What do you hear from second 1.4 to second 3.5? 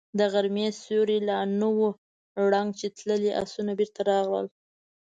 نه و ړنګ چې تللي